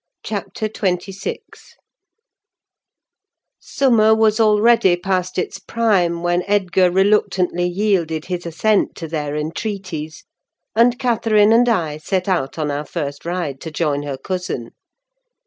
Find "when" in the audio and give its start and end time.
6.23-6.43